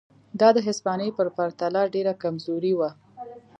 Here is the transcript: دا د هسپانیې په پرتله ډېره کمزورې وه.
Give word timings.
دا 0.39 0.47
د 0.53 0.57
هسپانیې 0.67 1.15
په 1.17 1.23
پرتله 1.37 1.81
ډېره 1.93 2.13
کمزورې 2.23 2.73
وه. 2.79 2.89